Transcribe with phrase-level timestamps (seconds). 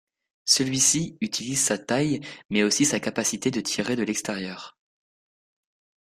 [0.45, 4.75] Celui-ci utilise sa taille mais aussi sa capacité de tirer de l’extérieur.